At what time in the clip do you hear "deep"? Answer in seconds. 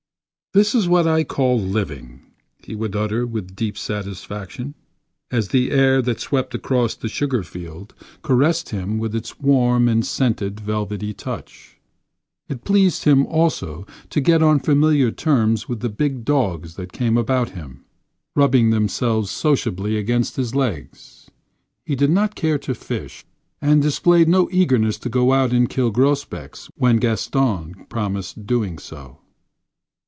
3.55-3.77